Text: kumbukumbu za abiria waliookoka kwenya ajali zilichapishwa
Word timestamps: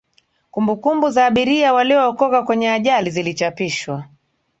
kumbukumbu 0.51 1.09
za 1.09 1.25
abiria 1.25 1.73
waliookoka 1.73 2.43
kwenya 2.43 2.73
ajali 2.73 3.09
zilichapishwa 3.11 4.05